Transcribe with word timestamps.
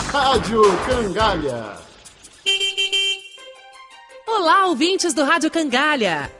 Rádio 0.00 0.62
Cangalha. 0.86 1.76
Olá, 4.28 4.66
ouvintes 4.66 5.12
do 5.12 5.24
Rádio 5.24 5.50
Cangalha. 5.50 6.30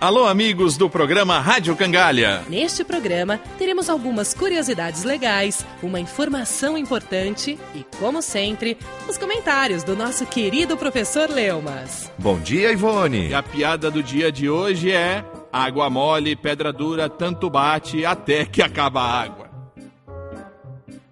Alô, 0.00 0.26
amigos 0.26 0.76
do 0.76 0.88
programa 0.88 1.40
Rádio 1.40 1.74
Cangalha. 1.74 2.44
Neste 2.48 2.84
programa, 2.84 3.38
teremos 3.58 3.90
algumas 3.90 4.32
curiosidades 4.32 5.02
legais, 5.02 5.66
uma 5.82 5.98
informação 5.98 6.78
importante 6.78 7.58
e, 7.74 7.84
como 7.98 8.22
sempre, 8.22 8.78
os 9.08 9.18
comentários 9.18 9.82
do 9.82 9.96
nosso 9.96 10.24
querido 10.24 10.76
professor 10.76 11.28
Leumas. 11.28 12.10
Bom 12.16 12.38
dia, 12.38 12.70
Ivone. 12.72 13.30
E 13.30 13.34
a 13.34 13.42
piada 13.42 13.90
do 13.90 14.04
dia 14.04 14.30
de 14.30 14.48
hoje 14.48 14.92
é: 14.92 15.24
água 15.52 15.90
mole, 15.90 16.36
pedra 16.36 16.72
dura, 16.72 17.08
tanto 17.08 17.50
bate 17.50 18.06
até 18.06 18.46
que 18.46 18.62
acaba 18.62 19.02
a 19.02 19.20
água. 19.20 19.49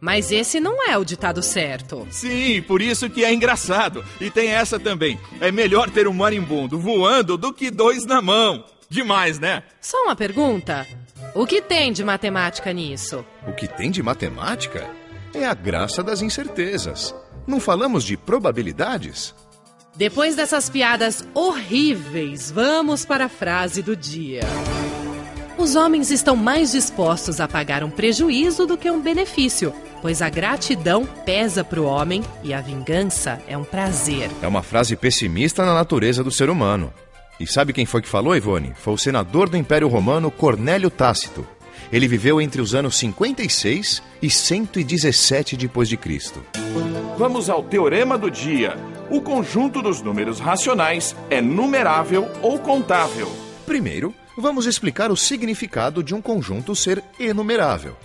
Mas 0.01 0.31
esse 0.31 0.61
não 0.61 0.89
é 0.89 0.97
o 0.97 1.05
ditado 1.05 1.43
certo. 1.43 2.07
Sim, 2.11 2.63
por 2.63 2.81
isso 2.81 3.11
que 3.11 3.25
é 3.25 3.33
engraçado. 3.33 4.05
E 4.21 4.31
tem 4.31 4.51
essa 4.51 4.79
também: 4.79 5.19
é 5.41 5.51
melhor 5.51 5.91
ter 5.91 6.07
um 6.07 6.13
marimbondo 6.13 6.79
voando 6.79 7.37
do 7.37 7.53
que 7.53 7.71
dois 7.71 8.05
na 8.05 8.23
mão. 8.23 8.65
Demais, 8.89 9.39
né? 9.39 9.63
Só 9.81 10.05
uma 10.05 10.17
pergunta: 10.17 10.87
o 11.35 11.47
que 11.47 11.61
tem 11.61 11.93
de 11.93 12.05
matemática 12.05 12.73
nisso? 12.73 13.25
O 13.47 13.53
que 13.53 13.67
tem 13.67 13.91
de 13.91 14.03
matemática 14.03 14.89
é 15.35 15.45
a 15.45 15.55
graça 15.55 16.03
das 16.03 16.23
incertezas. 16.23 17.15
Não 17.47 17.61
falamos 17.61 18.05
de 18.05 18.17
probabilidades? 18.17 19.35
Depois 19.97 20.37
dessas 20.37 20.71
piadas 20.71 21.27
horríveis, 21.35 22.51
vamos 22.51 23.05
para 23.05 23.25
a 23.25 23.29
frase 23.29 23.83
do 23.83 23.97
dia. 23.97 24.43
Os 25.59 25.75
homens 25.75 26.13
estão 26.13 26.37
mais 26.37 26.71
dispostos 26.71 27.41
a 27.41 27.49
pagar 27.49 27.83
um 27.83 27.91
prejuízo 27.91 28.65
do 28.65 28.79
que 28.79 28.89
um 28.89 29.01
benefício, 29.01 29.75
pois 30.01 30.23
a 30.23 30.29
gratidão 30.29 31.05
pesa 31.27 31.65
para 31.65 31.81
o 31.81 31.85
homem 31.85 32.23
e 32.45 32.55
a 32.55 32.61
vingança 32.61 33.43
é 33.49 33.59
um 33.59 33.65
prazer. 33.65 34.31
É 34.41 34.47
uma 34.47 34.63
frase 34.63 34.95
pessimista 34.95 35.67
na 35.67 35.75
natureza 35.75 36.23
do 36.23 36.31
ser 36.31 36.49
humano. 36.49 36.95
E 37.41 37.47
sabe 37.47 37.73
quem 37.73 37.85
foi 37.85 38.01
que 38.01 38.09
falou, 38.09 38.37
Ivone? 38.37 38.73
Foi 38.77 38.95
o 38.95 38.99
senador 38.99 39.49
do 39.49 39.57
Império 39.57 39.89
Romano 39.89 40.31
Cornélio 40.31 40.91
Tácito. 40.91 41.45
Ele 41.93 42.07
viveu 42.07 42.41
entre 42.41 42.61
os 42.61 42.73
anos 42.73 42.97
56 42.97 44.01
e 44.23 44.31
117 44.31 45.57
depois 45.57 45.89
de 45.89 45.97
Cristo. 45.97 46.41
Vamos 47.17 47.51
ao 47.51 47.65
teorema 47.65 48.17
do 48.17 48.31
dia. 48.31 48.77
O 49.11 49.21
conjunto 49.21 49.83
dos 49.83 50.03
números 50.03 50.39
racionais 50.39 51.17
é 51.29 51.41
numerável 51.41 52.29
ou 52.43 52.61
contável. 52.61 53.29
Primeiro, 53.67 54.15
vamos 54.41 54.67
explicar 54.67 55.11
o 55.11 55.17
significado 55.17 56.03
de 56.03 56.15
um 56.15 56.23
conjunto 56.23 56.75
ser 56.75 57.03
enumerável. 57.19 57.97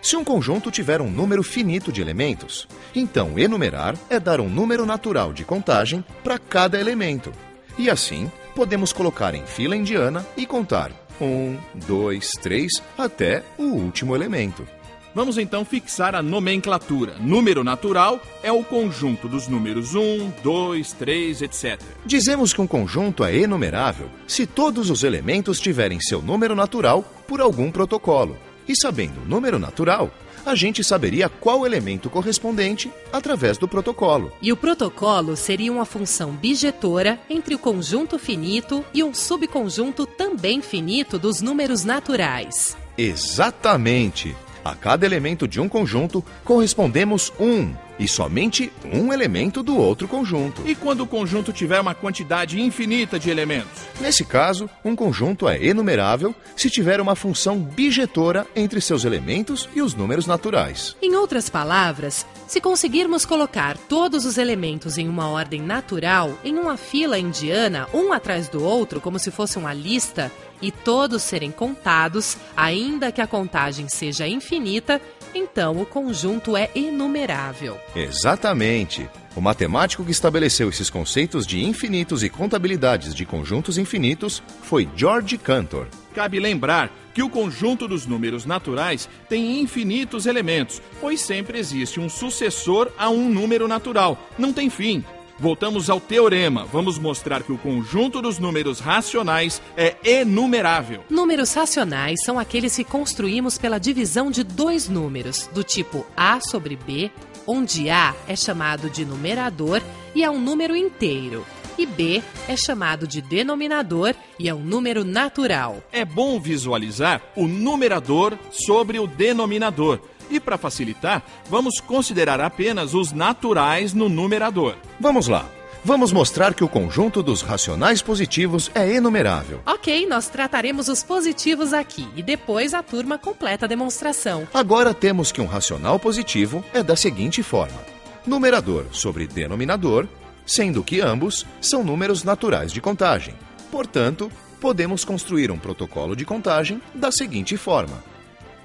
Se 0.00 0.16
um 0.16 0.24
conjunto 0.24 0.70
tiver 0.70 1.00
um 1.00 1.10
número 1.10 1.42
finito 1.42 1.90
de 1.90 2.00
elementos, 2.00 2.68
então 2.94 3.38
enumerar 3.38 3.96
é 4.10 4.20
dar 4.20 4.40
um 4.40 4.48
número 4.48 4.84
natural 4.84 5.32
de 5.32 5.44
contagem 5.44 6.04
para 6.22 6.38
cada 6.38 6.78
elemento. 6.78 7.32
E 7.78 7.88
assim, 7.88 8.30
podemos 8.54 8.92
colocar 8.92 9.34
em 9.34 9.46
fila 9.46 9.74
indiana 9.74 10.26
e 10.36 10.46
contar 10.46 10.92
um, 11.20 11.56
dois, 11.86 12.32
três, 12.32 12.82
até 12.98 13.42
o 13.58 13.64
último 13.64 14.14
elemento. 14.14 14.66
Vamos 15.14 15.38
então 15.38 15.64
fixar 15.64 16.14
a 16.14 16.22
nomenclatura. 16.22 17.14
Número 17.20 17.62
natural 17.62 18.20
é 18.42 18.50
o 18.50 18.64
conjunto 18.64 19.28
dos 19.28 19.46
números 19.46 19.94
1, 19.94 20.32
2, 20.42 20.92
3, 20.92 21.42
etc. 21.42 21.80
Dizemos 22.04 22.52
que 22.52 22.60
um 22.60 22.66
conjunto 22.66 23.22
é 23.22 23.36
enumerável 23.36 24.10
se 24.26 24.44
todos 24.44 24.90
os 24.90 25.04
elementos 25.04 25.60
tiverem 25.60 26.00
seu 26.00 26.20
número 26.20 26.56
natural 26.56 27.04
por 27.28 27.40
algum 27.40 27.70
protocolo. 27.70 28.36
E 28.66 28.74
sabendo 28.74 29.20
o 29.20 29.24
número 29.24 29.58
natural, 29.58 30.10
a 30.44 30.54
gente 30.54 30.82
saberia 30.82 31.28
qual 31.28 31.64
elemento 31.64 32.10
correspondente 32.10 32.90
através 33.12 33.56
do 33.56 33.68
protocolo. 33.68 34.32
E 34.42 34.52
o 34.52 34.56
protocolo 34.56 35.36
seria 35.36 35.72
uma 35.72 35.84
função 35.84 36.32
bijetora 36.32 37.20
entre 37.30 37.54
o 37.54 37.58
conjunto 37.58 38.18
finito 38.18 38.84
e 38.92 39.02
um 39.04 39.14
subconjunto 39.14 40.06
também 40.06 40.60
finito 40.60 41.18
dos 41.18 41.40
números 41.40 41.84
naturais. 41.84 42.76
Exatamente! 42.98 44.34
A 44.64 44.74
cada 44.74 45.04
elemento 45.04 45.46
de 45.46 45.60
um 45.60 45.68
conjunto 45.68 46.24
correspondemos 46.42 47.30
um 47.38 47.74
e 47.98 48.08
somente 48.08 48.72
um 48.92 49.12
elemento 49.12 49.62
do 49.62 49.76
outro 49.76 50.08
conjunto. 50.08 50.62
E 50.66 50.74
quando 50.74 51.02
o 51.02 51.06
conjunto 51.06 51.52
tiver 51.52 51.80
uma 51.80 51.94
quantidade 51.94 52.60
infinita 52.60 53.18
de 53.18 53.30
elementos? 53.30 53.82
Nesse 54.00 54.24
caso, 54.24 54.68
um 54.84 54.96
conjunto 54.96 55.48
é 55.48 55.62
enumerável 55.62 56.34
se 56.56 56.70
tiver 56.70 57.00
uma 57.00 57.14
função 57.14 57.58
bijetora 57.58 58.46
entre 58.56 58.80
seus 58.80 59.04
elementos 59.04 59.68
e 59.74 59.82
os 59.82 59.94
números 59.94 60.26
naturais. 60.26 60.96
Em 61.00 61.14
outras 61.14 61.48
palavras, 61.48 62.26
se 62.48 62.60
conseguirmos 62.60 63.24
colocar 63.24 63.76
todos 63.76 64.24
os 64.24 64.38
elementos 64.38 64.98
em 64.98 65.08
uma 65.08 65.28
ordem 65.28 65.60
natural, 65.60 66.32
em 66.44 66.58
uma 66.58 66.76
fila 66.76 67.18
indiana, 67.18 67.86
um 67.92 68.12
atrás 68.12 68.48
do 68.48 68.62
outro, 68.64 69.00
como 69.00 69.18
se 69.18 69.30
fosse 69.30 69.58
uma 69.58 69.72
lista, 69.72 70.32
e 70.60 70.70
todos 70.70 71.22
serem 71.22 71.50
contados, 71.50 72.36
ainda 72.56 73.12
que 73.12 73.20
a 73.20 73.26
contagem 73.26 73.88
seja 73.88 74.26
infinita, 74.26 75.00
então 75.34 75.80
o 75.80 75.86
conjunto 75.86 76.56
é 76.56 76.70
enumerável. 76.74 77.78
Exatamente. 77.94 79.08
O 79.36 79.40
matemático 79.40 80.04
que 80.04 80.12
estabeleceu 80.12 80.68
esses 80.68 80.88
conceitos 80.88 81.44
de 81.44 81.64
infinitos 81.64 82.22
e 82.22 82.28
contabilidades 82.28 83.12
de 83.12 83.26
conjuntos 83.26 83.76
infinitos 83.78 84.40
foi 84.62 84.88
George 84.94 85.36
Cantor. 85.36 85.88
Cabe 86.14 86.38
lembrar 86.38 86.88
que 87.12 87.22
o 87.22 87.28
conjunto 87.28 87.88
dos 87.88 88.06
números 88.06 88.44
naturais 88.44 89.08
tem 89.28 89.60
infinitos 89.60 90.26
elementos, 90.26 90.80
pois 91.00 91.20
sempre 91.20 91.58
existe 91.58 91.98
um 91.98 92.08
sucessor 92.08 92.92
a 92.96 93.10
um 93.10 93.28
número 93.28 93.66
natural. 93.66 94.16
Não 94.38 94.52
tem 94.52 94.70
fim. 94.70 95.04
Voltamos 95.38 95.90
ao 95.90 96.00
teorema. 96.00 96.64
Vamos 96.64 96.98
mostrar 96.98 97.42
que 97.42 97.52
o 97.52 97.58
conjunto 97.58 98.22
dos 98.22 98.38
números 98.38 98.78
racionais 98.78 99.60
é 99.76 99.96
enumerável. 100.04 101.04
Números 101.10 101.52
racionais 101.52 102.22
são 102.22 102.38
aqueles 102.38 102.76
que 102.76 102.84
construímos 102.84 103.58
pela 103.58 103.78
divisão 103.78 104.30
de 104.30 104.44
dois 104.44 104.88
números, 104.88 105.48
do 105.52 105.64
tipo 105.64 106.06
A 106.16 106.40
sobre 106.40 106.76
B, 106.76 107.10
onde 107.46 107.90
A 107.90 108.14
é 108.28 108.36
chamado 108.36 108.88
de 108.88 109.04
numerador 109.04 109.82
e 110.14 110.22
é 110.22 110.30
um 110.30 110.40
número 110.40 110.76
inteiro. 110.76 111.44
E 111.76 111.84
B 111.84 112.22
é 112.48 112.56
chamado 112.56 113.06
de 113.06 113.20
denominador 113.20 114.14
e 114.38 114.48
é 114.48 114.54
um 114.54 114.60
número 114.60 115.04
natural. 115.04 115.82
É 115.90 116.04
bom 116.04 116.38
visualizar 116.38 117.20
o 117.34 117.48
numerador 117.48 118.38
sobre 118.52 119.00
o 119.00 119.08
denominador. 119.08 120.00
E 120.30 120.40
para 120.40 120.58
facilitar, 120.58 121.22
vamos 121.48 121.80
considerar 121.80 122.40
apenas 122.40 122.94
os 122.94 123.12
naturais 123.12 123.92
no 123.92 124.08
numerador. 124.08 124.76
Vamos 124.98 125.28
lá. 125.28 125.46
Vamos 125.86 126.12
mostrar 126.12 126.54
que 126.54 126.64
o 126.64 126.68
conjunto 126.68 127.22
dos 127.22 127.42
racionais 127.42 128.00
positivos 128.00 128.70
é 128.74 128.90
enumerável. 128.94 129.60
Ok, 129.66 130.06
nós 130.06 130.28
trataremos 130.28 130.88
os 130.88 131.02
positivos 131.02 131.74
aqui 131.74 132.08
e 132.16 132.22
depois 132.22 132.72
a 132.72 132.82
turma 132.82 133.18
completa 133.18 133.66
a 133.66 133.68
demonstração. 133.68 134.48
Agora 134.54 134.94
temos 134.94 135.30
que 135.30 135.42
um 135.42 135.46
racional 135.46 135.98
positivo 135.98 136.64
é 136.72 136.82
da 136.82 136.96
seguinte 136.96 137.42
forma: 137.42 137.78
numerador 138.26 138.86
sobre 138.92 139.26
denominador, 139.26 140.08
sendo 140.46 140.82
que 140.82 141.02
ambos 141.02 141.44
são 141.60 141.84
números 141.84 142.24
naturais 142.24 142.72
de 142.72 142.80
contagem. 142.80 143.34
Portanto, 143.70 144.32
podemos 144.58 145.04
construir 145.04 145.50
um 145.50 145.58
protocolo 145.58 146.16
de 146.16 146.24
contagem 146.24 146.80
da 146.94 147.12
seguinte 147.12 147.58
forma: 147.58 148.02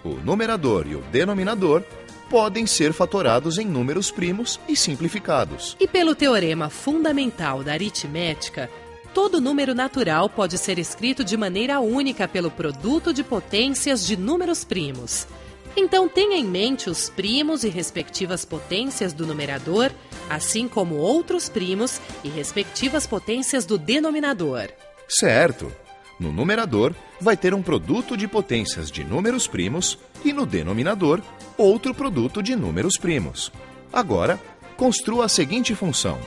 o 0.04 0.10
numerador 0.10 0.88
e 0.88 0.96
o 0.96 1.02
denominador 1.12 1.84
podem 2.30 2.66
ser 2.68 2.94
fatorados 2.94 3.58
em 3.58 3.66
números 3.66 4.12
primos 4.12 4.60
e 4.68 4.76
simplificados. 4.76 5.76
E 5.80 5.88
pelo 5.88 6.14
teorema 6.14 6.70
fundamental 6.70 7.64
da 7.64 7.74
aritmética, 7.74 8.70
todo 9.14 9.42
número 9.42 9.74
natural 9.74 10.30
pode 10.30 10.58
ser 10.58 10.78
escrito 10.78 11.24
de 11.24 11.36
maneira 11.36 11.80
única 11.80 12.28
pelo 12.28 12.52
produto 12.52 13.12
de 13.12 13.24
potências 13.24 14.06
de 14.06 14.16
números 14.16 14.64
primos. 14.64 15.28
Então 15.75 16.07
tenha 16.07 16.38
em 16.38 16.46
mente 16.46 16.90
os 16.90 17.10
primos 17.10 17.63
e 17.63 17.69
respectivas 17.69 18.44
potências 18.46 19.13
do 19.13 19.25
numerador, 19.25 19.92
assim 20.30 20.68
como 20.68 20.96
outros 20.96 21.48
primos 21.48 22.00
e 22.24 22.30
respectivas 22.30 23.07
potências 23.07 23.66
do 23.66 23.78
denominador. 23.78 24.69
Certo. 25.07 25.72
No 26.19 26.33
numerador, 26.33 26.94
vai 27.21 27.38
ter 27.38 27.54
um 27.54 27.62
produto 27.62 28.18
de 28.18 28.27
potências 28.27 28.92
de 28.92 29.04
números 29.04 29.48
primos 29.48 29.98
e 30.24 30.33
no 30.33 30.45
denominador, 30.45 31.21
outro 31.57 31.94
produto 31.94 32.44
de 32.44 32.56
números 32.56 32.98
primos. 32.98 33.51
Agora, 33.92 34.39
construa 34.75 35.25
a 35.25 35.30
seguinte 35.30 35.74
função: 35.74 36.19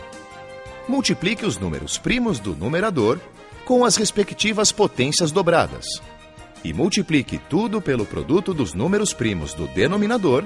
multiplique 0.88 1.44
os 1.44 1.58
números 1.58 1.98
primos 1.98 2.40
do 2.40 2.54
numerador 2.54 3.20
com 3.66 3.84
as 3.84 3.96
respectivas 3.96 4.72
potências 4.72 5.30
dobradas 5.30 5.86
e 6.64 6.72
multiplique 6.72 7.38
tudo 7.38 7.80
pelo 7.80 8.06
produto 8.06 8.54
dos 8.54 8.72
números 8.72 9.12
primos 9.12 9.52
do 9.52 9.66
denominador 9.68 10.44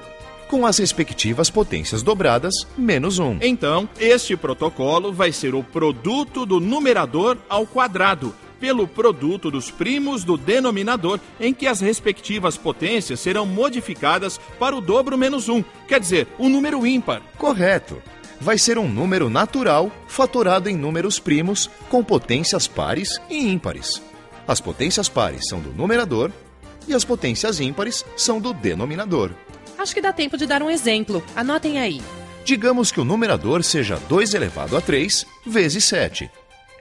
com 0.49 0.65
as 0.65 0.79
respectivas 0.79 1.51
potências 1.51 2.03
dobradas 2.03 2.67
menos 2.77 3.19
1. 3.19 3.39
Então, 3.43 3.89
este 3.99 4.37
protocolo 4.37 5.13
vai 5.13 5.33
ser 5.33 5.55
o 5.55 5.63
produto 5.63 6.47
do 6.47 6.61
numerador 6.61 7.37
ao 7.49 7.67
quadrado 7.67 8.33
pelo 8.61 8.87
produto 8.87 9.51
dos 9.51 9.71
primos 9.71 10.25
do 10.25 10.37
denominador, 10.37 11.21
em 11.41 11.53
que 11.53 11.67
as 11.67 11.81
respectivas 11.81 12.57
potências 12.57 13.21
serão 13.21 13.47
modificadas 13.47 14.39
para 14.59 14.77
o 14.77 14.81
dobro 14.81 15.17
menos 15.17 15.49
um, 15.49 15.63
quer 15.87 16.01
dizer, 16.01 16.27
o 16.39 16.47
um 16.47 16.49
número 16.49 16.87
ímpar. 16.87 17.23
Correto. 17.39 18.03
Vai 18.41 18.59
ser 18.59 18.79
um 18.79 18.89
número 18.89 19.31
natural 19.31 19.91
fatorado 20.07 20.69
em 20.69 20.77
números 20.77 21.19
primos 21.19 21.71
com 21.89 22.05
potências 22.05 22.67
pares 22.67 23.21
e 23.31 23.39
ímpares. 23.39 24.03
As 24.47 24.61
potências 24.61 25.09
pares 25.09 25.49
são 25.49 25.59
do 25.59 25.73
numerador 25.73 26.31
e 26.87 26.95
as 26.95 27.05
potências 27.05 27.61
ímpares 27.61 28.05
são 28.17 28.41
do 28.41 28.53
denominador. 28.53 29.31
Acho 29.79 29.95
que 29.95 30.01
dá 30.01 30.13
tempo 30.13 30.37
de 30.37 30.47
dar 30.47 30.63
um 30.63 30.71
exemplo. 30.71 31.23
Anotem 31.35 31.79
aí. 31.79 32.01
Digamos 32.45 32.93
que 32.93 33.01
o 33.01 33.05
numerador 33.05 33.65
seja 33.65 34.01
2 34.09 34.35
elevado 34.35 34.77
a 34.77 34.81
3 34.81 35.27
vezes 35.45 35.85
7 35.85 36.31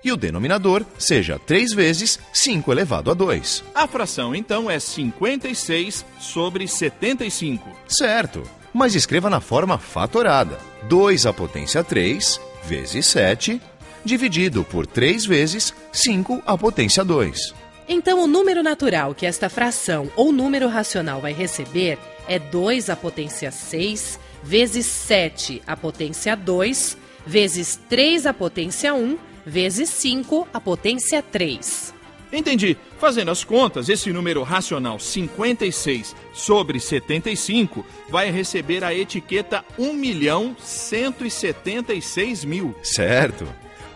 e 0.05 0.11
o 0.11 0.15
denominador 0.15 0.85
seja 0.99 1.39
3 1.39 1.73
vezes 1.73 2.19
5 2.31 2.71
elevado 2.71 3.09
a 3.09 3.15
2. 3.15 3.63
A 3.73 3.87
fração 3.87 4.35
então 4.35 4.69
é 4.69 4.79
56 4.79 6.05
sobre 6.19 6.67
75. 6.67 7.67
Certo, 7.87 8.43
mas 8.71 8.93
escreva 8.93 9.31
na 9.31 9.41
forma 9.41 9.79
fatorada: 9.79 10.59
2 10.83 11.25
à 11.25 11.33
potência 11.33 11.83
3 11.83 12.39
vezes 12.63 13.07
7 13.07 13.59
dividido 14.05 14.63
por 14.63 14.85
3 14.85 15.25
vezes 15.25 15.73
5 15.91 16.43
à 16.45 16.55
potência 16.55 17.03
2. 17.03 17.55
Então, 17.87 18.23
o 18.23 18.27
número 18.27 18.61
natural 18.61 19.15
que 19.15 19.25
esta 19.25 19.49
fração 19.49 20.11
ou 20.15 20.31
número 20.31 20.67
racional 20.67 21.21
vai 21.21 21.33
receber 21.33 21.97
é 22.27 22.37
2 22.37 22.91
à 22.91 22.95
potência 22.95 23.51
6 23.51 24.19
vezes 24.43 24.85
7 24.85 25.63
à 25.65 25.75
potência 25.75 26.35
2 26.35 26.97
vezes 27.25 27.79
3 27.89 28.27
à 28.27 28.33
potência 28.33 28.93
1 28.93 29.17
vezes 29.45 29.89
5 29.89 30.47
à 30.53 30.59
potência 30.59 31.21
3. 31.21 31.93
Entendi. 32.31 32.77
Fazendo 32.99 33.31
as 33.31 33.43
contas, 33.43 33.87
esse 33.87 34.11
número 34.11 34.41
racional 34.43 34.99
56 34.99 36.15
sobre 36.33 36.79
75 36.79 37.85
vai 38.09 38.31
receber 38.31 38.83
a 38.83 38.93
etiqueta 38.93 39.63
1 39.77 39.93
milhão 39.93 40.55
176 40.59 42.43
mil. 42.45 42.75
Certo. 42.81 43.47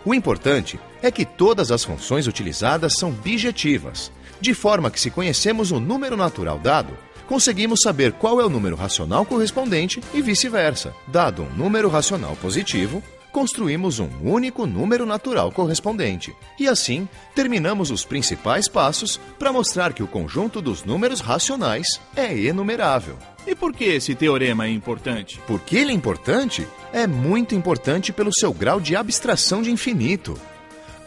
O 0.05 0.13
importante 0.13 0.79
é 1.01 1.11
que 1.11 1.25
todas 1.25 1.71
as 1.71 1.83
funções 1.83 2.27
utilizadas 2.27 2.93
são 2.97 3.11
bijetivas, 3.11 4.11
de 4.39 4.53
forma 4.53 4.89
que 4.89 4.99
se 4.99 5.11
conhecemos 5.11 5.71
o 5.71 5.79
número 5.79 6.15
natural 6.15 6.57
dado, 6.57 6.97
conseguimos 7.27 7.81
saber 7.81 8.13
qual 8.13 8.39
é 8.39 8.45
o 8.45 8.49
número 8.49 8.75
racional 8.75 9.25
correspondente 9.25 10.01
e 10.13 10.21
vice-versa. 10.21 10.95
Dado 11.07 11.43
um 11.43 11.49
número 11.49 11.89
racional 11.89 12.35
positivo, 12.37 13.03
construímos 13.31 13.99
um 13.99 14.09
único 14.23 14.65
número 14.65 15.05
natural 15.05 15.51
correspondente. 15.51 16.35
E 16.59 16.67
assim, 16.67 17.07
terminamos 17.35 17.91
os 17.91 18.05
principais 18.05 18.67
passos 18.67 19.19
para 19.37 19.53
mostrar 19.53 19.93
que 19.93 20.03
o 20.03 20.07
conjunto 20.07 20.61
dos 20.61 20.83
números 20.83 21.19
racionais 21.19 21.99
é 22.15 22.37
enumerável. 22.37 23.17
E 23.47 23.55
por 23.55 23.73
que 23.73 23.85
esse 23.85 24.15
teorema 24.15 24.65
é 24.65 24.69
importante? 24.69 25.39
Por 25.47 25.59
que 25.61 25.77
ele 25.77 25.91
é 25.91 25.95
importante? 25.95 26.67
É 26.91 27.07
muito 27.07 27.55
importante 27.55 28.11
pelo 28.11 28.33
seu 28.33 28.53
grau 28.53 28.79
de 28.79 28.95
abstração 28.95 29.61
de 29.61 29.71
infinito. 29.71 30.39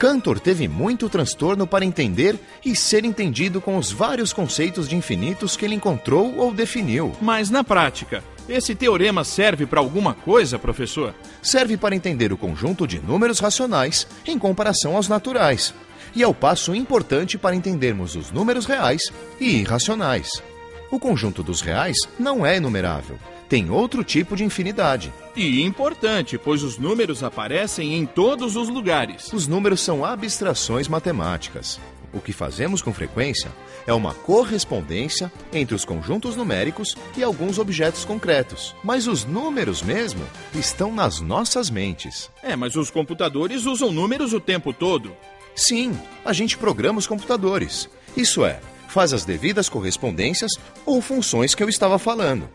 Cantor 0.03 0.41
teve 0.41 0.67
muito 0.67 1.09
transtorno 1.09 1.65
para 1.65 1.85
entender 1.85 2.37
e 2.65 2.75
ser 2.75 3.05
entendido 3.05 3.61
com 3.61 3.77
os 3.77 3.93
vários 3.93 4.33
conceitos 4.33 4.89
de 4.89 4.97
infinitos 4.97 5.57
que 5.57 5.65
ele 5.65 5.77
encontrou 5.77 6.37
ou 6.39 6.53
definiu. 6.53 7.13
Mas 7.21 7.51
na 7.51 7.63
prática, 7.63 8.25
esse 8.49 8.75
teorema 8.75 9.25
serve 9.25 9.67
para 9.67 9.81
alguma 9.81 10.15
coisa, 10.15 10.59
professor? 10.59 11.15
Serve 11.41 11.77
para 11.77 11.95
entender 11.95 12.33
o 12.33 12.37
conjunto 12.37 12.87
de 12.87 12.99
números 12.99 13.39
racionais 13.39 14.07
em 14.27 14.39
comparação 14.39 14.97
aos 14.97 15.09
naturais. 15.09 15.75
E 16.15 16.23
é 16.23 16.27
o 16.27 16.35
passo 16.35 16.75
importante 16.75 17.39
para 17.39 17.57
entendermos 17.57 18.17
os 18.17 18.31
números 18.31 18.67
reais 18.67 19.13
e 19.41 19.61
irracionais. 19.61 20.43
O 20.91 20.99
conjunto 20.99 21.43
dos 21.43 21.61
reais 21.61 22.07
não 22.19 22.45
é 22.45 22.57
enumerável, 22.57 23.19
tem 23.49 23.71
outro 23.71 24.05
tipo 24.05 24.37
de 24.37 24.45
infinidade. 24.45 25.13
E 25.35 25.63
importante, 25.63 26.37
pois 26.37 26.63
os 26.63 26.77
números 26.77 27.23
aparecem 27.23 27.95
em 27.95 28.05
todos 28.05 28.57
os 28.57 28.69
lugares. 28.69 29.33
Os 29.33 29.47
números 29.47 29.81
são 29.81 30.05
abstrações 30.05 30.89
matemáticas. 30.89 31.81
O 32.13 32.21
que 32.21 32.33
fazemos 32.33 32.83
com 32.83 32.93
frequência 32.93 33.51
é 33.87 33.93
uma 33.93 34.13
correspondência 34.13 35.33
entre 35.53 35.75
os 35.75 35.85
conjuntos 35.85 36.37
numéricos 36.37 36.95
e 37.17 37.23
alguns 37.23 37.59
objetos 37.59 38.05
concretos. 38.05 38.75
Mas 38.85 39.07
os 39.07 39.25
números 39.25 39.83
mesmo 39.83 40.25
estão 40.55 40.93
nas 40.93 41.21
nossas 41.21 41.71
mentes. 41.71 42.31
É, 42.43 42.55
mas 42.55 42.77
os 42.77 42.91
computadores 42.91 43.65
usam 43.65 43.91
números 43.91 44.33
o 44.33 44.41
tempo 44.41 44.73
todo. 44.73 45.13
Sim, 45.55 45.99
a 46.25 46.33
gente 46.33 46.59
programa 46.59 46.99
os 46.99 47.07
computadores. 47.07 47.89
Isso 48.17 48.45
é, 48.45 48.61
faz 48.89 49.13
as 49.13 49.25
devidas 49.25 49.69
correspondências 49.69 50.53
ou 50.85 51.01
funções 51.01 51.55
que 51.55 51.63
eu 51.63 51.69
estava 51.69 51.99
falando. 51.99 52.49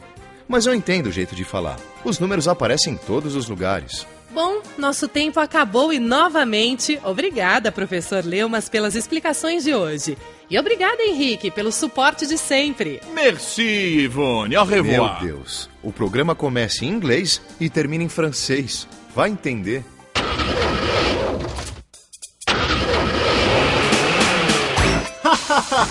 Mas 0.48 0.66
eu 0.66 0.74
entendo 0.74 1.08
o 1.08 1.12
jeito 1.12 1.36
de 1.36 1.44
falar. 1.44 1.78
Os 2.06 2.20
números 2.20 2.48
aparecem 2.48 2.94
em 2.94 2.98
todos 2.98 3.36
os 3.36 3.50
lugares. 3.50 4.06
Bom, 4.32 4.62
nosso 4.78 5.08
tempo 5.08 5.40
acabou 5.40 5.92
e 5.92 6.00
novamente, 6.00 7.00
obrigada, 7.04 7.72
professor 7.72 8.24
Leumas, 8.24 8.70
pelas 8.70 8.96
explicações 8.96 9.64
de 9.64 9.74
hoje. 9.74 10.18
E 10.50 10.60
obrigada, 10.60 11.02
Henrique, 11.04 11.50
pelo 11.50 11.72
suporte 11.72 12.28
de 12.28 12.38
sempre. 12.38 13.02
Merci, 13.14 13.64
Ivone. 14.02 14.56
Au 14.56 14.66
revoir. 14.66 15.22
Meu 15.22 15.36
Deus, 15.36 15.70
o 15.82 15.92
programa 15.92 16.36
começa 16.36 16.86
em 16.86 16.90
inglês 16.90 17.42
e 17.60 17.70
termina 17.70 18.04
em 18.04 18.10
francês. 18.10 18.88
Vai 19.16 19.30
entender. 19.30 19.84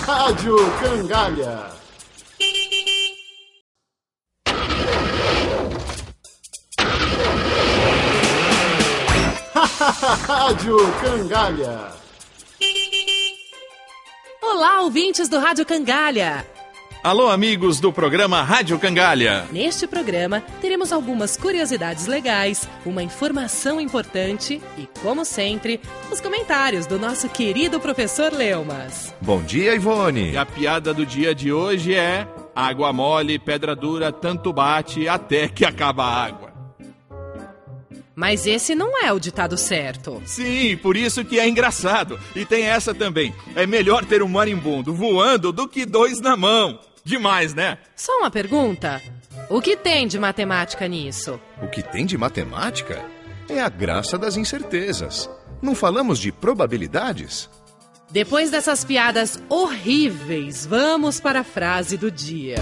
Rádio 0.05 0.55
Cangalha. 0.79 1.86
Rádio 10.15 10.77
Cangalha. 11.01 11.91
Olá, 14.41 14.79
ouvintes 14.83 15.27
do 15.27 15.37
Rádio 15.37 15.65
Cangalha. 15.65 16.47
Alô, 17.03 17.29
amigos 17.29 17.81
do 17.81 17.91
programa 17.91 18.41
Rádio 18.41 18.79
Cangalha. 18.79 19.45
Neste 19.51 19.85
programa, 19.85 20.41
teremos 20.61 20.93
algumas 20.93 21.35
curiosidades 21.35 22.07
legais, 22.07 22.69
uma 22.85 23.03
informação 23.03 23.81
importante 23.81 24.61
e, 24.77 24.87
como 25.01 25.25
sempre, 25.25 25.81
os 26.09 26.21
comentários 26.21 26.85
do 26.85 26.97
nosso 26.97 27.27
querido 27.27 27.77
professor 27.77 28.31
Leumas. 28.31 29.13
Bom 29.19 29.41
dia, 29.41 29.75
Ivone. 29.75 30.31
E 30.31 30.37
a 30.37 30.45
piada 30.45 30.93
do 30.93 31.05
dia 31.05 31.35
de 31.35 31.51
hoje 31.51 31.93
é: 31.93 32.25
água 32.55 32.93
mole, 32.93 33.37
pedra 33.37 33.75
dura, 33.75 34.09
tanto 34.09 34.53
bate 34.53 35.09
até 35.09 35.49
que 35.49 35.65
acaba 35.65 36.05
a 36.05 36.23
água. 36.23 36.46
Mas 38.17 38.47
esse 38.47 38.73
não 38.73 38.97
é 39.05 39.13
o 39.13 39.19
ditado 39.19 39.55
certo. 39.55 40.23
Sim, 40.25 40.75
por 40.77 40.97
isso 40.97 41.23
que 41.23 41.39
é 41.39 41.47
engraçado. 41.47 42.19
E 42.35 42.43
tem 42.43 42.63
essa 42.63 42.91
também. 42.91 43.31
É 43.55 43.67
melhor 43.67 44.03
ter 44.03 44.23
um 44.23 44.27
marimbondo 44.27 44.91
voando 44.91 45.51
do 45.51 45.67
que 45.67 45.85
dois 45.85 46.19
na 46.19 46.35
mão. 46.35 46.79
Demais, 47.03 47.53
né? 47.53 47.77
Só 47.95 48.17
uma 48.17 48.31
pergunta. 48.31 48.99
O 49.51 49.61
que 49.61 49.77
tem 49.77 50.07
de 50.07 50.17
matemática 50.17 50.87
nisso? 50.87 51.39
O 51.61 51.67
que 51.67 51.83
tem 51.83 52.07
de 52.07 52.17
matemática 52.17 53.05
é 53.47 53.61
a 53.61 53.69
graça 53.69 54.17
das 54.17 54.35
incertezas. 54.35 55.29
Não 55.61 55.75
falamos 55.75 56.17
de 56.17 56.31
probabilidades? 56.31 57.47
Depois 58.09 58.49
dessas 58.49 58.83
piadas 58.83 59.39
horríveis, 59.47 60.65
vamos 60.65 61.19
para 61.19 61.41
a 61.41 61.43
frase 61.43 61.97
do 61.97 62.09
dia. 62.09 62.55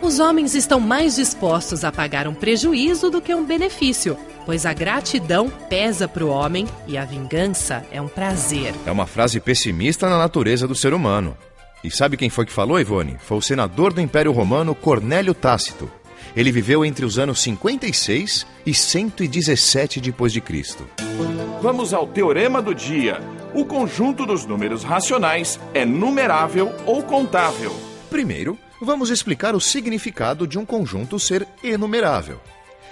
Os 0.00 0.20
homens 0.20 0.54
estão 0.54 0.78
mais 0.78 1.16
dispostos 1.16 1.82
a 1.82 1.90
pagar 1.90 2.28
um 2.28 2.34
prejuízo 2.34 3.10
do 3.10 3.20
que 3.20 3.34
um 3.34 3.44
benefício, 3.44 4.16
pois 4.46 4.64
a 4.64 4.72
gratidão 4.72 5.50
pesa 5.50 6.06
para 6.06 6.24
o 6.24 6.30
homem 6.30 6.66
e 6.86 6.96
a 6.96 7.04
vingança 7.04 7.84
é 7.90 8.00
um 8.00 8.06
prazer. 8.06 8.72
É 8.86 8.92
uma 8.92 9.06
frase 9.06 9.40
pessimista 9.40 10.08
na 10.08 10.16
natureza 10.16 10.68
do 10.68 10.74
ser 10.74 10.94
humano. 10.94 11.36
E 11.82 11.90
sabe 11.90 12.16
quem 12.16 12.30
foi 12.30 12.46
que 12.46 12.52
falou, 12.52 12.80
Ivone? 12.80 13.16
Foi 13.18 13.36
o 13.36 13.42
senador 13.42 13.92
do 13.92 14.00
Império 14.00 14.32
Romano 14.32 14.74
Cornélio 14.74 15.34
Tácito. 15.34 15.90
Ele 16.34 16.52
viveu 16.52 16.84
entre 16.84 17.04
os 17.04 17.18
anos 17.18 17.40
56 17.40 18.46
e 18.64 18.72
117 18.72 20.00
depois 20.00 20.32
de 20.32 20.40
Cristo. 20.40 20.86
Vamos 21.60 21.92
ao 21.92 22.06
teorema 22.06 22.62
do 22.62 22.74
dia. 22.74 23.20
O 23.54 23.64
conjunto 23.64 24.24
dos 24.24 24.44
números 24.44 24.84
racionais 24.84 25.58
é 25.74 25.84
numerável 25.84 26.72
ou 26.84 27.02
contável. 27.02 27.74
Primeiro, 28.10 28.58
vamos 28.80 29.10
explicar 29.10 29.54
o 29.54 29.60
significado 29.60 30.46
de 30.46 30.58
um 30.58 30.64
conjunto 30.64 31.18
ser 31.18 31.46
enumerável. 31.64 32.40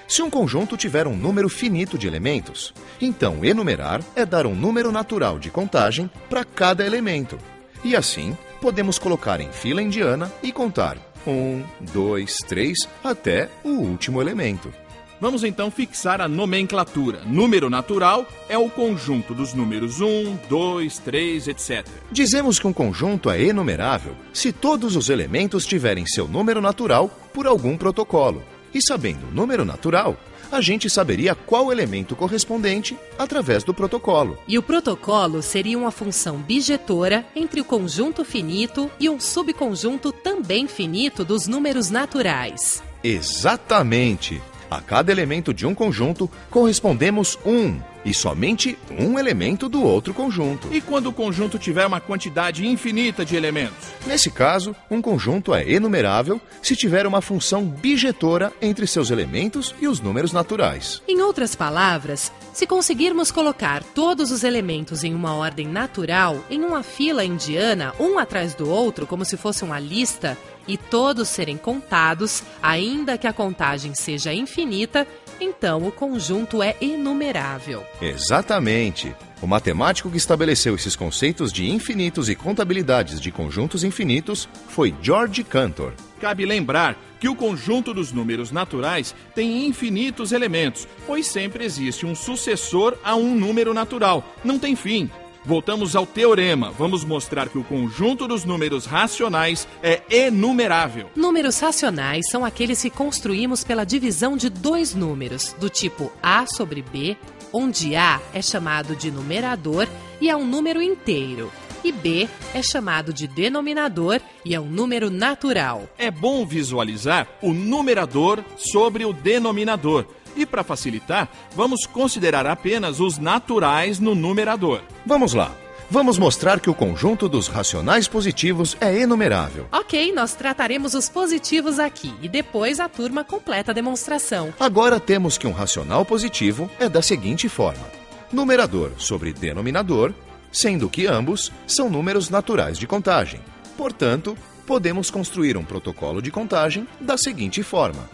Se 0.06 0.22
um 0.22 0.28
conjunto 0.28 0.76
tiver 0.76 1.06
um 1.06 1.16
número 1.16 1.48
finito 1.48 1.96
de 1.96 2.06
elementos, 2.06 2.74
então 3.00 3.44
enumerar 3.44 4.02
é 4.14 4.26
dar 4.26 4.46
um 4.46 4.54
número 4.54 4.92
natural 4.92 5.38
de 5.38 5.50
contagem 5.50 6.10
para 6.28 6.44
cada 6.44 6.84
elemento. 6.84 7.38
E 7.82 7.96
assim, 7.96 8.36
podemos 8.60 8.98
colocar 8.98 9.40
em 9.40 9.50
fila 9.50 9.82
indiana 9.82 10.30
e 10.42 10.52
contar 10.52 10.98
um, 11.26 11.62
dois, 11.80 12.36
três, 12.46 12.88
até 13.02 13.48
o 13.64 13.70
último 13.70 14.20
elemento. 14.20 14.72
Vamos 15.20 15.42
então 15.42 15.70
fixar 15.70 16.20
a 16.20 16.28
nomenclatura. 16.28 17.22
Número 17.24 17.70
natural 17.70 18.26
é 18.46 18.58
o 18.58 18.68
conjunto 18.68 19.32
dos 19.32 19.54
números 19.54 20.00
1, 20.00 20.36
2, 20.50 20.98
3, 20.98 21.48
etc. 21.48 21.86
Dizemos 22.12 22.58
que 22.58 22.66
um 22.66 22.72
conjunto 22.72 23.30
é 23.30 23.40
enumerável 23.40 24.14
se 24.34 24.52
todos 24.52 24.96
os 24.96 25.08
elementos 25.08 25.64
tiverem 25.64 26.04
seu 26.04 26.28
número 26.28 26.60
natural 26.60 27.08
por 27.32 27.46
algum 27.46 27.76
protocolo. 27.76 28.42
E 28.74 28.82
sabendo 28.82 29.28
o 29.28 29.30
número 29.30 29.64
natural, 29.64 30.16
a 30.50 30.60
gente 30.60 30.90
saberia 30.90 31.34
qual 31.34 31.70
elemento 31.70 32.16
correspondente 32.16 32.96
através 33.18 33.62
do 33.64 33.72
protocolo. 33.72 34.38
E 34.46 34.58
o 34.58 34.62
protocolo 34.62 35.42
seria 35.42 35.78
uma 35.78 35.90
função 35.90 36.38
bijetora 36.38 37.24
entre 37.34 37.60
o 37.60 37.64
conjunto 37.64 38.24
finito 38.24 38.90
e 38.98 39.08
um 39.08 39.20
subconjunto 39.20 40.12
também 40.12 40.66
finito 40.66 41.24
dos 41.24 41.46
números 41.46 41.90
naturais. 41.90 42.82
Exatamente! 43.02 44.42
A 44.70 44.80
cada 44.80 45.12
elemento 45.12 45.54
de 45.54 45.66
um 45.66 45.74
conjunto 45.74 46.28
correspondemos 46.50 47.38
um 47.44 47.80
e 48.04 48.12
somente 48.12 48.78
um 48.90 49.18
elemento 49.18 49.68
do 49.68 49.82
outro 49.82 50.12
conjunto. 50.12 50.68
E 50.72 50.80
quando 50.80 51.08
o 51.08 51.12
conjunto 51.12 51.58
tiver 51.58 51.86
uma 51.86 52.00
quantidade 52.00 52.66
infinita 52.66 53.24
de 53.24 53.36
elementos? 53.36 53.88
Nesse 54.06 54.30
caso, 54.30 54.74
um 54.90 55.00
conjunto 55.00 55.54
é 55.54 55.68
enumerável 55.68 56.40
se 56.62 56.76
tiver 56.76 57.06
uma 57.06 57.20
função 57.20 57.64
bijetora 57.64 58.52
entre 58.60 58.86
seus 58.86 59.10
elementos 59.10 59.74
e 59.80 59.88
os 59.88 60.00
números 60.00 60.32
naturais. 60.32 61.02
Em 61.08 61.20
outras 61.20 61.54
palavras, 61.54 62.32
se 62.52 62.66
conseguirmos 62.66 63.30
colocar 63.30 63.82
todos 63.82 64.30
os 64.30 64.44
elementos 64.44 65.02
em 65.02 65.14
uma 65.14 65.34
ordem 65.34 65.66
natural, 65.66 66.44
em 66.50 66.62
uma 66.62 66.82
fila 66.82 67.24
indiana, 67.24 67.92
um 67.98 68.18
atrás 68.18 68.54
do 68.54 68.68
outro, 68.68 69.06
como 69.06 69.24
se 69.24 69.36
fosse 69.36 69.64
uma 69.64 69.80
lista, 69.80 70.36
e 70.66 70.76
todos 70.76 71.28
serem 71.28 71.56
contados, 71.56 72.42
ainda 72.62 73.18
que 73.18 73.26
a 73.26 73.32
contagem 73.32 73.94
seja 73.94 74.32
infinita, 74.32 75.06
então 75.40 75.86
o 75.86 75.92
conjunto 75.92 76.62
é 76.62 76.76
enumerável. 76.80 77.84
Exatamente. 78.00 79.14
O 79.42 79.46
matemático 79.46 80.10
que 80.10 80.16
estabeleceu 80.16 80.74
esses 80.74 80.96
conceitos 80.96 81.52
de 81.52 81.70
infinitos 81.70 82.28
e 82.28 82.34
contabilidades 82.34 83.20
de 83.20 83.30
conjuntos 83.30 83.84
infinitos 83.84 84.48
foi 84.68 84.94
George 85.02 85.44
Cantor. 85.44 85.92
Cabe 86.20 86.46
lembrar 86.46 86.96
que 87.20 87.28
o 87.28 87.34
conjunto 87.34 87.92
dos 87.92 88.12
números 88.12 88.50
naturais 88.50 89.14
tem 89.34 89.66
infinitos 89.66 90.32
elementos, 90.32 90.86
pois 91.06 91.26
sempre 91.26 91.64
existe 91.64 92.06
um 92.06 92.14
sucessor 92.14 92.96
a 93.02 93.16
um 93.16 93.34
número 93.34 93.74
natural, 93.74 94.24
não 94.44 94.58
tem 94.58 94.76
fim. 94.76 95.10
Voltamos 95.44 95.94
ao 95.94 96.06
teorema. 96.06 96.70
Vamos 96.70 97.04
mostrar 97.04 97.50
que 97.50 97.58
o 97.58 97.64
conjunto 97.64 98.26
dos 98.26 98.46
números 98.46 98.86
racionais 98.86 99.68
é 99.82 100.00
enumerável. 100.08 101.10
Números 101.14 101.60
racionais 101.60 102.30
são 102.30 102.46
aqueles 102.46 102.80
que 102.80 102.88
construímos 102.88 103.62
pela 103.62 103.84
divisão 103.84 104.38
de 104.38 104.48
dois 104.48 104.94
números, 104.94 105.54
do 105.60 105.68
tipo 105.68 106.10
A 106.22 106.46
sobre 106.46 106.80
B, 106.80 107.14
onde 107.52 107.94
A 107.94 108.22
é 108.32 108.40
chamado 108.40 108.96
de 108.96 109.10
numerador 109.10 109.86
e 110.18 110.30
é 110.30 110.36
um 110.36 110.46
número 110.46 110.80
inteiro. 110.80 111.52
E 111.84 111.92
B 111.92 112.26
é 112.54 112.62
chamado 112.62 113.12
de 113.12 113.26
denominador 113.26 114.22
e 114.46 114.54
é 114.54 114.60
um 114.60 114.70
número 114.70 115.10
natural. 115.10 115.86
É 115.98 116.10
bom 116.10 116.46
visualizar 116.46 117.28
o 117.42 117.52
numerador 117.52 118.42
sobre 118.56 119.04
o 119.04 119.12
denominador 119.12 120.06
e 120.36 120.46
para 120.46 120.64
facilitar, 120.64 121.28
vamos 121.54 121.86
considerar 121.86 122.46
apenas 122.46 123.00
os 123.00 123.18
naturais 123.18 123.98
no 123.98 124.14
numerador. 124.14 124.82
Vamos 125.06 125.34
lá. 125.34 125.54
Vamos 125.90 126.18
mostrar 126.18 126.60
que 126.60 126.70
o 126.70 126.74
conjunto 126.74 127.28
dos 127.28 127.46
racionais 127.46 128.08
positivos 128.08 128.76
é 128.80 128.98
enumerável. 128.98 129.66
Ok, 129.70 130.12
nós 130.12 130.34
trataremos 130.34 130.94
os 130.94 131.08
positivos 131.08 131.78
aqui 131.78 132.12
e 132.22 132.28
depois 132.28 132.80
a 132.80 132.88
turma 132.88 133.22
completa 133.22 133.70
a 133.70 133.74
demonstração. 133.74 134.52
Agora 134.58 134.98
temos 134.98 135.36
que 135.36 135.46
um 135.46 135.52
racional 135.52 136.04
positivo 136.04 136.70
é 136.80 136.88
da 136.88 137.02
seguinte 137.02 137.48
forma: 137.48 137.84
numerador 138.32 138.92
sobre 138.96 139.32
denominador, 139.32 140.14
sendo 140.50 140.88
que 140.88 141.06
ambos 141.06 141.52
são 141.66 141.90
números 141.90 142.30
naturais 142.30 142.78
de 142.78 142.86
contagem. 142.86 143.40
Portanto, 143.76 144.36
podemos 144.66 145.10
construir 145.10 145.56
um 145.56 145.64
protocolo 145.64 146.22
de 146.22 146.30
contagem 146.30 146.88
da 146.98 147.18
seguinte 147.18 147.62
forma: 147.62 148.08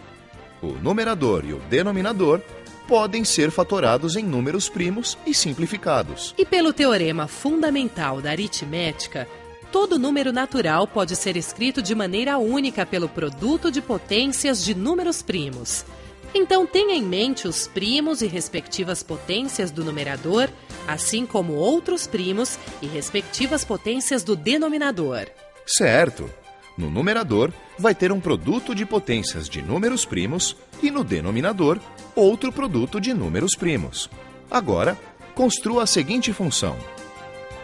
o 0.61 0.67
numerador 0.67 1.43
e 1.45 1.53
o 1.53 1.59
denominador 1.69 2.41
podem 2.87 3.23
ser 3.23 3.51
fatorados 3.51 4.15
em 4.15 4.23
números 4.23 4.67
primos 4.67 5.17
e 5.25 5.33
simplificados. 5.33 6.35
E 6.37 6.45
pelo 6.45 6.73
teorema 6.73 7.27
fundamental 7.27 8.21
da 8.21 8.31
aritmética, 8.31 9.27
todo 9.71 9.97
número 9.97 10.33
natural 10.33 10.85
pode 10.85 11.15
ser 11.15 11.37
escrito 11.37 11.81
de 11.81 11.95
maneira 11.95 12.37
única 12.37 12.85
pelo 12.85 13.07
produto 13.07 13.71
de 13.71 13.81
potências 13.81 14.63
de 14.63 14.75
números 14.75 15.21
primos. 15.21 15.85
Então 16.33 16.65
tenha 16.65 16.95
em 16.95 17.03
mente 17.03 17.47
os 17.47 17.67
primos 17.67 18.21
e 18.21 18.27
respectivas 18.27 19.03
potências 19.03 19.69
do 19.69 19.83
numerador, 19.83 20.49
assim 20.87 21.25
como 21.25 21.53
outros 21.53 22.07
primos 22.07 22.57
e 22.81 22.87
respectivas 22.87 23.65
potências 23.65 24.23
do 24.23 24.35
denominador. 24.35 25.27
Certo. 25.65 26.29
No 26.77 26.89
numerador, 26.89 27.53
vai 27.81 27.95
ter 27.95 28.11
um 28.11 28.19
produto 28.19 28.75
de 28.75 28.85
potências 28.85 29.49
de 29.49 29.61
números 29.61 30.05
primos 30.05 30.55
e 30.83 30.91
no 30.91 31.03
denominador, 31.03 31.79
outro 32.15 32.51
produto 32.51 33.01
de 33.01 33.11
números 33.11 33.55
primos. 33.55 34.07
Agora, 34.49 34.97
construa 35.33 35.83
a 35.83 35.87
seguinte 35.87 36.31
função: 36.31 36.77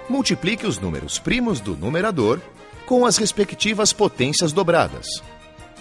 multiplique 0.09 0.65
os 0.65 0.79
números 0.79 1.19
primos 1.19 1.59
do 1.61 1.77
numerador 1.77 2.41
com 2.87 3.05
as 3.05 3.17
respectivas 3.17 3.93
potências 3.93 4.51
dobradas 4.51 5.05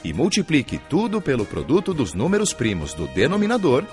e 0.04 0.12
multiplique 0.12 0.78
tudo 0.78 1.20
pelo 1.20 1.46
produto 1.46 1.94
dos 1.94 2.12
números 2.12 2.52
primos 2.52 2.92
do 2.92 3.06
denominador 3.08 3.84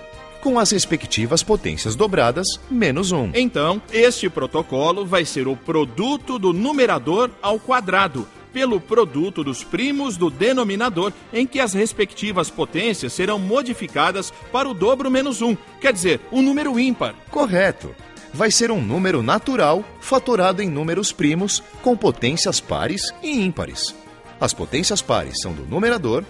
com 0.41 0.59
as 0.59 0.71
respectivas 0.71 1.41
potências 1.41 1.95
dobradas 1.95 2.59
menos 2.69 3.13
1. 3.13 3.31
Então, 3.33 3.81
este 3.93 4.29
protocolo 4.29 5.05
vai 5.05 5.23
ser 5.23 5.47
o 5.47 5.55
produto 5.55 6.37
do 6.37 6.51
numerador 6.51 7.31
ao 7.41 7.57
quadrado 7.57 8.27
pelo 8.53 8.79
produto 8.79 9.43
dos 9.43 9.63
primos 9.63 10.15
do 10.15 10.29
denominador, 10.29 11.11
em 11.33 11.45
que 11.45 11.59
as 11.59 11.73
respectivas 11.73 12.49
potências 12.49 13.11
serão 13.11 13.39
modificadas 13.39 14.31
para 14.51 14.69
o 14.69 14.73
dobro 14.73 15.09
menos 15.09 15.41
1, 15.41 15.57
quer 15.81 15.91
dizer, 15.91 16.21
um 16.31 16.41
número 16.41 16.79
ímpar. 16.79 17.15
Correto. 17.31 17.93
Vai 18.33 18.49
ser 18.49 18.71
um 18.71 18.81
número 18.81 19.21
natural 19.21 19.83
fatorado 19.99 20.61
em 20.61 20.69
números 20.69 21.11
primos 21.11 21.61
com 21.81 21.97
potências 21.97 22.59
pares 22.59 23.13
e 23.21 23.29
ímpares. 23.29 23.95
As 24.39 24.53
potências 24.53 25.01
pares 25.01 25.39
são 25.41 25.53
do 25.53 25.65
numerador 25.65 26.23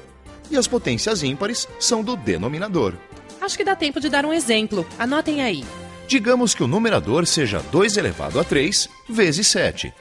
e 0.52 0.58
as 0.58 0.68
potências 0.68 1.24
ímpares 1.24 1.68
são 1.80 2.04
do 2.04 2.16
denominador. 2.16 2.94
Acho 3.40 3.58
que 3.58 3.64
dá 3.64 3.76
tempo 3.76 4.00
de 4.00 4.10
dar 4.10 4.26
um 4.26 4.34
exemplo. 4.34 4.86
Anotem 5.00 5.42
aí. 5.42 5.64
Digamos 6.08 6.54
que 6.54 6.64
o 6.64 6.68
numerador 6.68 7.26
seja 7.26 7.60
2 7.72 7.98
elevado 7.98 8.40
a 8.40 8.44
3 8.44 8.90
vezes 9.10 9.48
7 9.48 9.94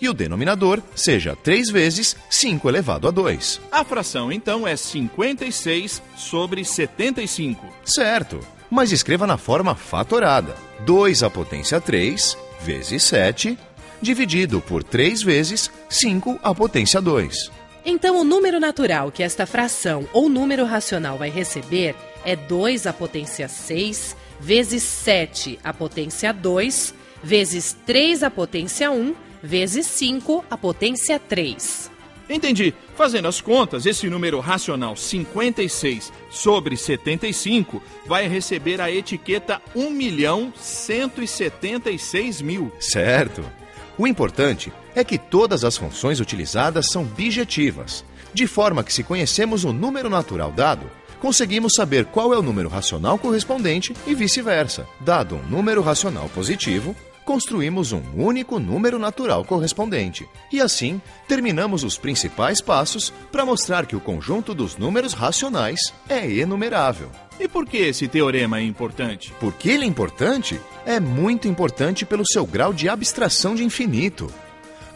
e 0.00 0.08
o 0.08 0.14
denominador 0.14 0.82
seja 0.94 1.36
3 1.36 1.70
vezes 1.70 2.16
5 2.28 2.68
elevado 2.68 3.08
a 3.08 3.10
2. 3.10 3.60
A 3.70 3.84
fração, 3.84 4.30
então, 4.30 4.66
é 4.66 4.76
56 4.76 6.02
sobre 6.16 6.64
75. 6.64 7.66
Certo, 7.84 8.40
mas 8.70 8.92
escreva 8.92 9.26
na 9.26 9.36
forma 9.36 9.74
fatorada. 9.74 10.54
2 10.80 11.22
à 11.22 11.30
potência 11.30 11.80
3 11.80 12.36
vezes 12.60 13.02
7, 13.04 13.58
dividido 14.00 14.60
por 14.60 14.82
3 14.82 15.22
vezes 15.22 15.70
5 15.88 16.40
à 16.42 16.54
potência 16.54 17.00
2. 17.00 17.50
Então, 17.84 18.20
o 18.20 18.24
número 18.24 18.58
natural 18.58 19.12
que 19.12 19.22
esta 19.22 19.46
fração 19.46 20.08
ou 20.12 20.28
número 20.28 20.64
racional 20.64 21.16
vai 21.16 21.30
receber 21.30 21.94
é 22.24 22.34
2 22.34 22.86
à 22.86 22.92
potência 22.92 23.46
6 23.46 24.16
vezes 24.40 24.82
7 24.82 25.58
à 25.62 25.72
potência 25.72 26.32
2 26.32 26.92
vezes 27.22 27.76
3 27.86 28.24
à 28.24 28.30
potência 28.30 28.90
1 28.90 29.14
vezes 29.46 29.86
5 29.86 30.44
a 30.50 30.56
potência 30.56 31.18
3. 31.18 31.90
Entendi. 32.28 32.74
Fazendo 32.96 33.28
as 33.28 33.40
contas, 33.40 33.86
esse 33.86 34.08
número 34.08 34.40
racional 34.40 34.96
56 34.96 36.12
sobre 36.28 36.76
75 36.76 37.80
vai 38.06 38.26
receber 38.26 38.80
a 38.80 38.90
etiqueta 38.90 39.62
1 39.74 39.90
milhão 39.90 40.52
176 40.56 42.42
mil. 42.42 42.72
Certo. 42.80 43.44
O 43.96 44.06
importante 44.06 44.72
é 44.94 45.04
que 45.04 45.18
todas 45.18 45.64
as 45.64 45.76
funções 45.76 46.20
utilizadas 46.20 46.90
são 46.90 47.04
bijetivas, 47.04 48.04
de 48.34 48.46
forma 48.46 48.82
que 48.82 48.92
se 48.92 49.02
conhecemos 49.02 49.64
o 49.64 49.72
número 49.72 50.10
natural 50.10 50.50
dado, 50.50 50.90
conseguimos 51.20 51.74
saber 51.74 52.04
qual 52.06 52.34
é 52.34 52.38
o 52.38 52.42
número 52.42 52.68
racional 52.68 53.18
correspondente 53.18 53.94
e 54.06 54.14
vice-versa. 54.14 54.86
Dado 55.00 55.36
um 55.36 55.42
número 55.48 55.80
racional 55.80 56.28
positivo, 56.34 56.94
construímos 57.26 57.92
um 57.92 58.00
único 58.16 58.58
número 58.58 58.98
natural 58.98 59.44
correspondente. 59.44 60.26
E 60.50 60.60
assim, 60.60 61.02
terminamos 61.28 61.82
os 61.84 61.98
principais 61.98 62.62
passos 62.62 63.12
para 63.30 63.44
mostrar 63.44 63.84
que 63.84 63.96
o 63.96 64.00
conjunto 64.00 64.54
dos 64.54 64.78
números 64.78 65.12
racionais 65.12 65.92
é 66.08 66.30
enumerável. 66.30 67.10
E 67.38 67.46
por 67.46 67.66
que 67.66 67.78
esse 67.78 68.08
teorema 68.08 68.58
é 68.58 68.62
importante? 68.62 69.32
Por 69.40 69.52
que 69.52 69.68
ele 69.68 69.84
é 69.84 69.88
importante? 69.88 70.58
É 70.86 70.98
muito 70.98 71.48
importante 71.48 72.06
pelo 72.06 72.24
seu 72.24 72.46
grau 72.46 72.72
de 72.72 72.88
abstração 72.88 73.54
de 73.54 73.64
infinito. 73.64 74.32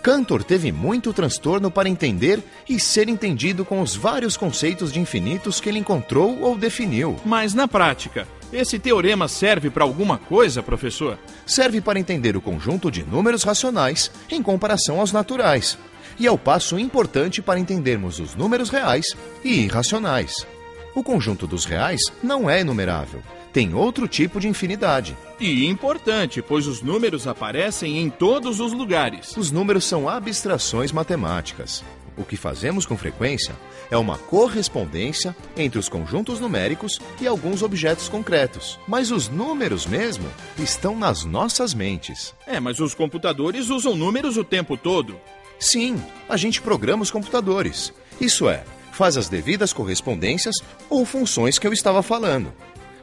Cantor 0.02 0.42
teve 0.42 0.72
muito 0.72 1.12
transtorno 1.12 1.70
para 1.70 1.88
entender 1.88 2.42
e 2.66 2.80
ser 2.80 3.08
entendido 3.08 3.64
com 3.64 3.82
os 3.82 3.94
vários 3.94 4.36
conceitos 4.36 4.90
de 4.90 4.98
infinitos 4.98 5.60
que 5.60 5.68
ele 5.68 5.78
encontrou 5.78 6.40
ou 6.40 6.56
definiu. 6.56 7.20
Mas 7.24 7.52
na 7.52 7.68
prática, 7.68 8.26
esse 8.52 8.78
teorema 8.78 9.28
serve 9.28 9.70
para 9.70 9.84
alguma 9.84 10.18
coisa, 10.18 10.62
professor? 10.62 11.18
Serve 11.46 11.80
para 11.80 12.00
entender 12.00 12.36
o 12.36 12.40
conjunto 12.40 12.90
de 12.90 13.04
números 13.04 13.44
racionais 13.44 14.10
em 14.30 14.42
comparação 14.42 15.00
aos 15.00 15.12
naturais. 15.12 15.78
E 16.18 16.26
é 16.26 16.30
o 16.30 16.38
passo 16.38 16.78
importante 16.78 17.40
para 17.40 17.58
entendermos 17.58 18.18
os 18.18 18.34
números 18.34 18.68
reais 18.68 19.16
e 19.44 19.64
irracionais. 19.64 20.46
O 20.94 21.02
conjunto 21.02 21.46
dos 21.46 21.64
reais 21.64 22.12
não 22.22 22.50
é 22.50 22.60
enumerável, 22.60 23.22
tem 23.52 23.74
outro 23.74 24.08
tipo 24.08 24.40
de 24.40 24.48
infinidade. 24.48 25.16
E 25.38 25.66
importante, 25.66 26.42
pois 26.42 26.66
os 26.66 26.82
números 26.82 27.26
aparecem 27.26 27.98
em 27.98 28.10
todos 28.10 28.60
os 28.60 28.72
lugares. 28.72 29.36
Os 29.36 29.50
números 29.50 29.84
são 29.84 30.08
abstrações 30.08 30.92
matemáticas. 30.92 31.84
O 32.16 32.24
que 32.24 32.36
fazemos 32.36 32.84
com 32.84 32.96
frequência 32.96 33.54
é 33.90 33.96
uma 33.96 34.18
correspondência 34.18 35.34
entre 35.56 35.78
os 35.78 35.88
conjuntos 35.88 36.38
numéricos 36.38 37.00
e 37.20 37.26
alguns 37.26 37.62
objetos 37.62 38.08
concretos. 38.08 38.78
Mas 38.86 39.10
os 39.10 39.28
números 39.28 39.86
mesmo 39.86 40.28
estão 40.58 40.96
nas 40.96 41.24
nossas 41.24 41.72
mentes. 41.74 42.34
É, 42.46 42.60
mas 42.60 42.80
os 42.80 42.94
computadores 42.94 43.70
usam 43.70 43.96
números 43.96 44.36
o 44.36 44.44
tempo 44.44 44.76
todo. 44.76 45.18
Sim, 45.58 46.02
a 46.28 46.36
gente 46.36 46.62
programa 46.62 47.02
os 47.02 47.10
computadores. 47.10 47.92
Isso 48.20 48.48
é, 48.48 48.64
faz 48.92 49.16
as 49.16 49.28
devidas 49.28 49.72
correspondências 49.72 50.56
ou 50.88 51.04
funções 51.04 51.58
que 51.58 51.66
eu 51.66 51.72
estava 51.72 52.02
falando. 52.02 52.52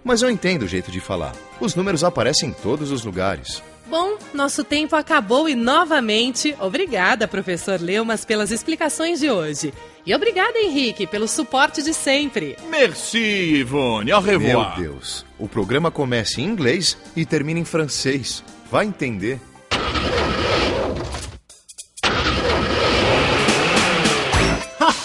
Mas 0.03 0.21
eu 0.21 0.29
entendo 0.29 0.63
o 0.63 0.67
jeito 0.67 0.91
de 0.91 0.99
falar. 0.99 1.35
Os 1.59 1.75
números 1.75 2.03
aparecem 2.03 2.49
em 2.49 2.53
todos 2.53 2.91
os 2.91 3.03
lugares. 3.03 3.61
Bom, 3.89 4.17
nosso 4.33 4.65
tempo 4.65 4.95
acabou 4.97 5.47
e 5.47 5.55
novamente, 5.55 6.53
obrigada, 6.59 7.25
professor 7.27 7.79
Leumas, 7.79 8.25
pelas 8.25 8.51
explicações 8.51 9.19
de 9.21 9.31
hoje. 9.31 9.73
E 10.05 10.13
obrigada, 10.13 10.59
Henrique, 10.59 11.07
pelo 11.07 11.27
suporte 11.27 11.81
de 11.81 11.93
sempre. 11.93 12.57
Merci, 12.69 13.17
Ivone. 13.59 14.11
Au 14.11 14.19
revoir. 14.21 14.77
Meu 14.79 14.91
Deus, 14.91 15.25
o 15.39 15.47
programa 15.47 15.89
começa 15.89 16.41
em 16.41 16.43
inglês 16.43 16.97
e 17.15 17.25
termina 17.25 17.59
em 17.59 17.65
francês. 17.65 18.43
Vai 18.69 18.85
entender. 18.85 19.39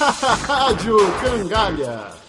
Rádio 0.46 0.96
Cangalha. 1.20 2.21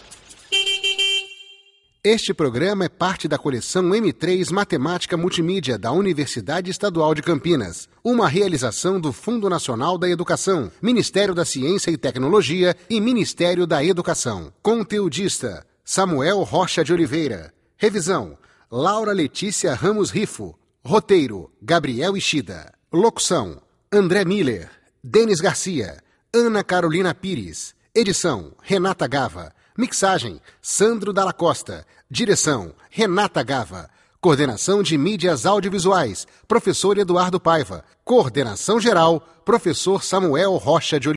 Este 2.05 2.33
programa 2.33 2.83
é 2.83 2.89
parte 2.89 3.29
da 3.29 3.37
coleção 3.37 3.81
M3 3.81 4.51
Matemática 4.51 5.15
Multimídia 5.15 5.77
da 5.77 5.93
Universidade 5.93 6.69
Estadual 6.69 7.15
de 7.15 7.21
Campinas, 7.21 7.87
uma 8.03 8.27
realização 8.27 8.99
do 8.99 9.13
Fundo 9.13 9.49
Nacional 9.49 9.97
da 9.97 10.09
Educação, 10.09 10.69
Ministério 10.81 11.33
da 11.33 11.45
Ciência 11.45 11.91
e 11.91 11.97
Tecnologia 11.97 12.75
e 12.89 12.99
Ministério 12.99 13.65
da 13.65 13.81
Educação. 13.81 14.51
Conteudista: 14.61 15.65
Samuel 15.85 16.43
Rocha 16.43 16.83
de 16.83 16.91
Oliveira. 16.91 17.53
Revisão: 17.77 18.37
Laura 18.69 19.13
Letícia 19.13 19.73
Ramos 19.73 20.11
Rifo. 20.11 20.59
Roteiro: 20.83 21.49
Gabriel 21.61 22.17
Ishida. 22.17 22.73
Locução: 22.91 23.61
André 23.89 24.25
Miller, 24.25 24.69
Denis 25.01 25.39
Garcia, 25.39 26.03
Ana 26.35 26.65
Carolina 26.65 27.15
Pires. 27.15 27.73
Edição: 27.95 28.51
Renata 28.61 29.07
Gava. 29.07 29.53
Mixagem: 29.77 30.39
Sandro 30.61 31.11
Dalla 31.11 31.33
Costa. 31.33 31.85
Direção: 32.09 32.73
Renata 32.91 33.41
Gava. 33.41 33.89
Coordenação 34.21 34.83
de 34.83 34.97
Mídias 34.99 35.47
Audiovisuais: 35.47 36.27
Professor 36.47 36.97
Eduardo 36.99 37.39
Paiva. 37.39 37.83
Coordenação 38.05 38.79
geral: 38.79 39.19
Professor 39.43 40.03
Samuel 40.03 40.57
Rocha 40.57 40.99
de. 40.99 41.09